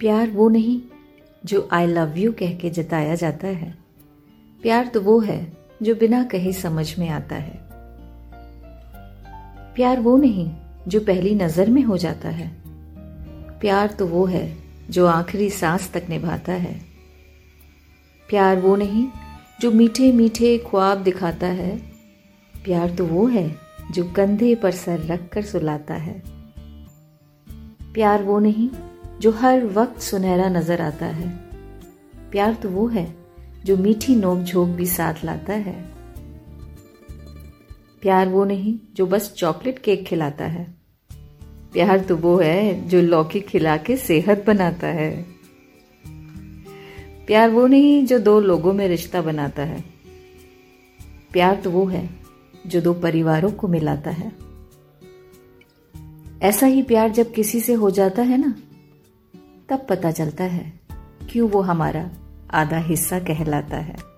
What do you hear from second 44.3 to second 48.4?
बनाता है। प्यार वो नहीं जो दो